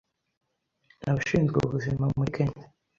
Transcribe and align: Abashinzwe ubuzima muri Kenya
Abashinzwe 1.09 1.57
ubuzima 1.65 2.03
muri 2.15 2.31
Kenya 2.35 2.63